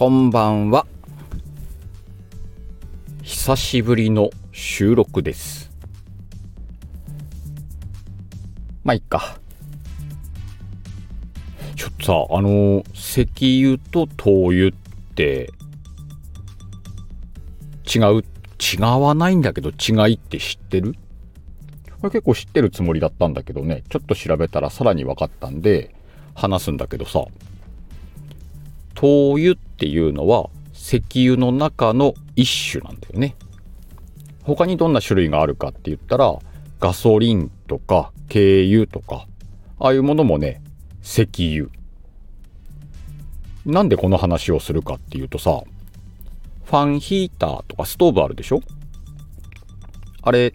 [0.00, 0.86] こんばんは。
[3.22, 5.70] 久しぶりの収録です。
[8.82, 9.36] まあ、いっか。
[11.76, 13.28] ちょっとさ、あの、石
[13.60, 14.70] 油と灯油っ
[15.14, 15.50] て、
[17.94, 18.24] 違う、
[18.58, 20.94] 違わないんだけど違いって知ってる？
[22.00, 25.94] これ結構知ってるつもりだったんだけどね、ちょっと調べたらさらに分かったんで、
[26.34, 27.26] 話すんだけどさ、
[29.00, 33.34] 灯油っていうのは石油の中の一種なんだよね。
[34.42, 36.38] 他にどんな種類があるかって言ったら、
[36.80, 39.26] ガソリンとか軽油とか、
[39.78, 40.60] ああいうものもね、
[41.02, 41.70] 石油。
[43.64, 45.62] なんでこの話をするかっていうとさ、
[46.66, 48.60] ファンヒーターとかストーブあるでしょ？
[50.20, 50.52] あれ、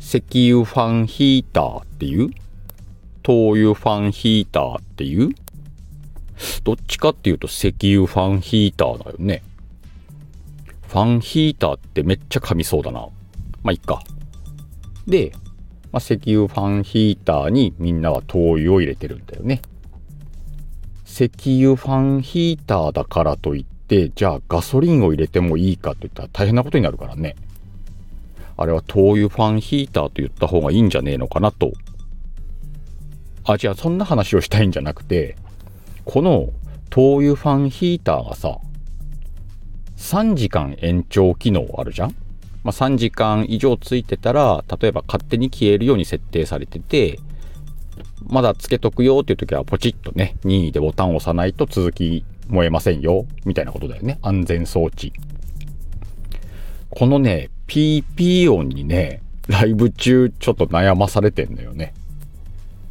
[0.00, 2.30] 石油ファンヒーターっていう？
[3.22, 5.34] 灯油ファンヒーターっていう？
[6.64, 9.42] どっちかっていうと石油ファンヒーターだよね。
[10.88, 13.00] ファンヒーターってめっちゃ噛みそうだな。
[13.62, 14.02] まあ、いっか。
[15.06, 15.32] で、
[15.92, 19.60] まあ、石油ファンヒーターにみんなは灯油を入れてるんだよね。
[21.06, 27.36] 石油ファンヒーターだからといって、じゃあガソリンを入れてもいいかといったら大変なことになるからね。
[28.56, 31.72] あれは灯油ファンヒーターと言った方がいいんじゃねえのかなと。
[33.44, 35.36] あ、じゃあそんな話をしたいんじゃなくて、
[36.04, 36.50] この
[36.90, 38.58] 灯油ファンヒーターがさ、
[39.96, 42.14] 3時間延長機能あるじゃん？
[42.62, 47.18] まあ、3時間以上ついてたら、例えば勝手に消えるように設定されてて、
[48.26, 54.18] まだつけとくよっていう時はポチッとね、任意でボタンを押さないと続き燃えませんよ、みたいなことだよね。
[54.22, 55.12] 安全装置。
[56.90, 61.92] このね、PP 音にね、ライブ中ちょっと悩まされてんのよね。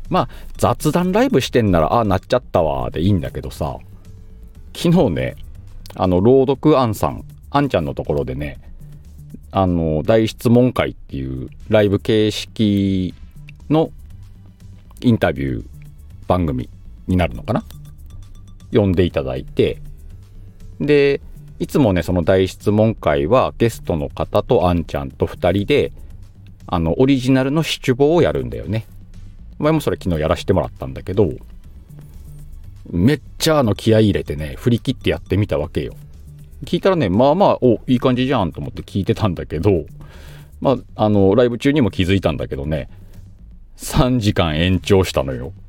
[0.09, 3.77] まあ、雑談ライブしてんなら、ああ、なっちゃったわ、でいいんだけどさ、
[4.75, 5.35] 昨日ね、
[5.95, 8.59] あの、朗読アンさん、アンちゃんのところでね、
[9.51, 13.13] あの、大質問会っていうライブ形式
[13.69, 13.91] の
[15.01, 15.65] インタビュー
[16.27, 16.69] 番組
[17.07, 17.63] になるのかな？
[18.71, 19.79] 呼んでいただいて、
[20.79, 21.21] で、
[21.59, 25.91] いつもね、その大質問会はゲストの方とアンちゃんと2人で、
[26.65, 28.87] あの、オリジナルの七五をやるんだよね。
[29.59, 31.29] 前もそれ昨日やらせてもらったんだけど、
[32.89, 35.93] めっちゃあの気合い入れてね、振り切ってやってみたわけよ。
[36.65, 39.85] 聞いたらね、まあまあ、お、いい感じじゃんと思って聞いてたんだけど、
[40.61, 42.89] まあ、あの、ライブ中にも気づいたんだけどね、
[43.77, 45.53] 3時間延長したのよ。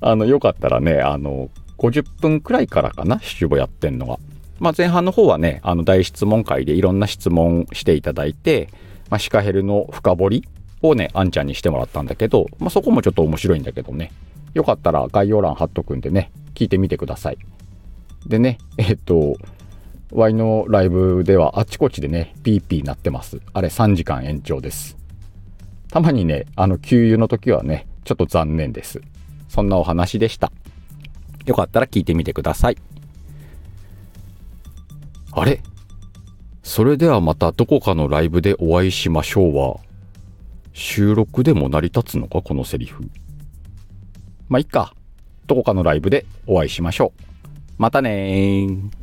[0.00, 4.18] あの、よかったらね、あの、50分くらいからかな、七五やってんのが。
[4.58, 8.68] まあ、前半の方はね、あの、大質問会でいろんな質問していただいて、
[9.10, 10.48] まあ、シカヘルの深掘り
[10.82, 14.12] をね、あんちゃんにしてもらったんだけど、まあ、そこもちょっと面白いんだけどね。
[14.54, 17.38] よかったら概要欄貼っとくんでね、聞いてみてください。
[18.26, 19.36] でね、えっと、
[20.12, 23.40] Y のライブではあちこちでね、ピーピーなってます。
[23.52, 24.96] あれ3時間延長です。
[25.90, 29.00] たまにね、あの、給油の時はね、ちょっと残念です。
[29.48, 30.50] そんなお話でした。
[31.46, 32.76] よかったら聞いてみてください。
[35.32, 35.60] あれ？
[36.62, 39.80] それではまたどこかのライブでお会いしましょうは、
[40.72, 43.10] 収録でも成り立つのかこのセリフ。
[44.48, 44.94] まあ、いっか。
[45.46, 47.22] どこかのライブでお会いしましょう。
[47.78, 48.99] またねー。